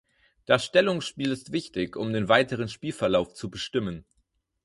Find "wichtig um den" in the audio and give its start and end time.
1.51-2.27